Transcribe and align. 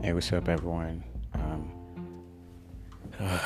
Hey, 0.00 0.12
what's 0.12 0.32
up, 0.32 0.48
everyone? 0.48 1.02
Um, 1.34 1.72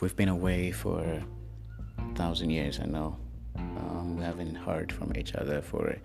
we've 0.00 0.16
been 0.16 0.28
away 0.28 0.72
for 0.72 1.00
a 1.00 2.14
thousand 2.16 2.50
years, 2.50 2.80
I 2.80 2.86
know. 2.86 3.16
Um, 3.56 4.16
we 4.16 4.24
haven't 4.24 4.56
heard 4.56 4.90
from 4.90 5.16
each 5.16 5.36
other 5.36 5.62
for 5.62 5.96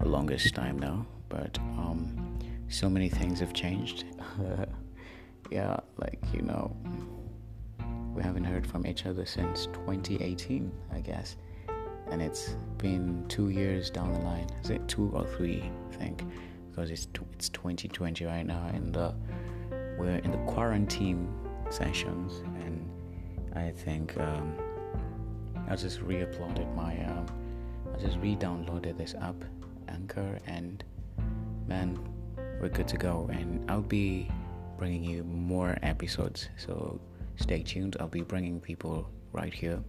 the 0.00 0.08
longest 0.08 0.54
time 0.54 0.78
now, 0.78 1.06
but 1.28 1.58
um, 1.58 2.38
so 2.68 2.88
many 2.88 3.10
things 3.10 3.38
have 3.40 3.52
changed. 3.52 4.06
yeah, 5.50 5.78
like, 5.98 6.20
you 6.32 6.40
know, 6.40 6.74
we 8.14 8.22
haven't 8.22 8.44
heard 8.44 8.66
from 8.66 8.86
each 8.86 9.04
other 9.04 9.26
since 9.26 9.66
2018, 9.66 10.72
I 10.90 11.00
guess. 11.00 11.36
And 12.10 12.22
it's 12.22 12.56
been 12.78 13.26
two 13.28 13.50
years 13.50 13.90
down 13.90 14.10
the 14.14 14.20
line. 14.20 14.46
Is 14.64 14.70
it 14.70 14.88
two 14.88 15.10
or 15.12 15.26
three, 15.26 15.70
I 15.92 15.96
think? 15.96 16.24
Because 16.78 16.90
it's 16.92 17.08
it's 17.32 17.48
2020 17.48 18.24
right 18.24 18.46
now, 18.46 18.70
and 18.72 18.96
uh, 18.96 19.10
we're 19.98 20.18
in 20.18 20.30
the 20.30 20.38
quarantine 20.46 21.28
sessions, 21.70 22.44
and 22.64 22.88
I 23.56 23.72
think 23.72 24.16
um, 24.18 24.56
I 25.68 25.74
just 25.74 26.00
re-uploaded 26.00 26.72
my 26.76 27.04
um, 27.06 27.26
I 27.92 27.98
just 27.98 28.18
re-downloaded 28.18 28.96
this 28.96 29.16
app, 29.20 29.44
Anchor, 29.88 30.38
and 30.46 30.84
man, 31.66 31.98
we're 32.60 32.68
good 32.68 32.86
to 32.88 32.96
go. 32.96 33.28
And 33.32 33.68
I'll 33.68 33.80
be 33.80 34.30
bringing 34.78 35.02
you 35.02 35.24
more 35.24 35.76
episodes, 35.82 36.48
so 36.56 37.00
stay 37.36 37.64
tuned. 37.64 37.96
I'll 37.98 38.06
be 38.06 38.22
bringing 38.22 38.60
people 38.60 39.10
right 39.32 39.52
here. 39.52 39.82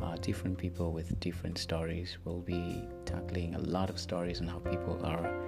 Uh, 0.00 0.16
different 0.16 0.56
people 0.56 0.92
with 0.92 1.18
different 1.18 1.58
stories. 1.58 2.18
We'll 2.24 2.40
be 2.40 2.84
tackling 3.04 3.56
a 3.56 3.60
lot 3.60 3.90
of 3.90 3.98
stories 3.98 4.40
on 4.40 4.46
how 4.46 4.58
people 4.58 4.98
are 5.04 5.41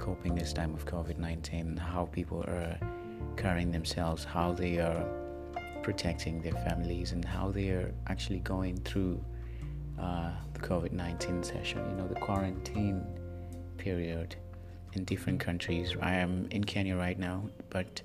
coping 0.00 0.34
this 0.34 0.52
time 0.52 0.74
of 0.74 0.86
COVID 0.86 1.18
19, 1.18 1.76
how 1.76 2.06
people 2.06 2.40
are 2.44 2.78
carrying 3.36 3.70
themselves, 3.70 4.24
how 4.24 4.52
they 4.52 4.78
are 4.78 5.06
protecting 5.82 6.40
their 6.40 6.58
families, 6.68 7.12
and 7.12 7.24
how 7.24 7.50
they 7.50 7.68
are 7.68 7.92
actually 8.06 8.40
going 8.40 8.78
through 8.78 9.22
uh, 10.00 10.32
the 10.54 10.60
COVID 10.60 10.92
19 10.92 11.42
session, 11.42 11.78
you 11.90 11.96
know, 11.96 12.08
the 12.08 12.20
quarantine 12.20 13.04
period 13.76 14.36
in 14.94 15.04
different 15.04 15.38
countries. 15.38 15.94
I 16.00 16.14
am 16.14 16.48
in 16.50 16.64
Kenya 16.64 16.96
right 16.96 17.18
now, 17.18 17.44
but 17.68 18.02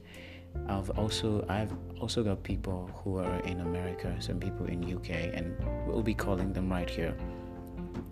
I've 0.67 0.89
also 0.91 1.45
I've 1.47 1.73
also 2.02 2.23
got 2.23 2.44
people 2.44 2.89
who 3.03 3.17
are 3.19 3.39
in 3.41 3.62
America, 3.62 4.14
some 4.19 4.39
people 4.39 4.66
in 4.66 4.84
UK, 4.84 5.09
and 5.34 5.56
we'll 5.88 6.03
be 6.03 6.14
calling 6.14 6.52
them 6.52 6.69
right 6.69 6.89
here 6.89 7.16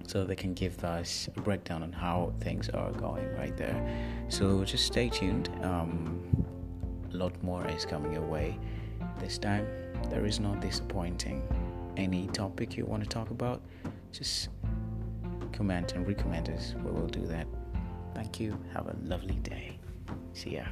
so 0.07 0.23
they 0.23 0.35
can 0.35 0.53
give 0.53 0.83
us 0.83 1.29
a 1.35 1.41
breakdown 1.41 1.83
on 1.83 1.91
how 1.91 2.33
things 2.39 2.69
are 2.69 2.91
going 2.91 3.27
right 3.35 3.55
there. 3.57 3.79
So 4.29 4.63
just 4.63 4.85
stay 4.85 5.09
tuned. 5.09 5.49
Um, 5.61 6.45
a 7.11 7.15
lot 7.15 7.41
more 7.43 7.67
is 7.67 7.85
coming 7.85 8.13
your 8.13 8.25
way. 8.25 8.57
This 9.19 9.37
time, 9.37 9.67
there 10.09 10.25
is 10.25 10.39
no 10.39 10.55
disappointing. 10.55 11.41
Any 11.97 12.27
topic 12.27 12.75
you 12.75 12.85
want 12.85 13.03
to 13.03 13.09
talk 13.09 13.29
about, 13.29 13.61
just 14.11 14.49
comment 15.51 15.93
and 15.93 16.07
recommend 16.07 16.49
us. 16.49 16.73
We 16.83 16.91
will 16.91 17.07
do 17.07 17.25
that. 17.27 17.47
Thank 18.13 18.39
you. 18.39 18.57
Have 18.73 18.87
a 18.87 18.95
lovely 19.03 19.35
day. 19.35 19.79
See 20.33 20.55
ya. 20.55 20.63